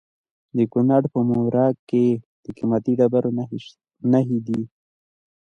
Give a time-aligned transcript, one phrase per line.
[0.57, 2.05] د کونړ په مروره کې
[2.43, 3.29] د قیمتي ډبرو
[4.11, 4.61] نښې دي.